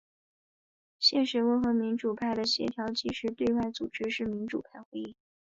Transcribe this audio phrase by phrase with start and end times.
[0.97, 3.07] 现时温和民主派的协调及
[3.37, 5.15] 对外组织是民主派会议。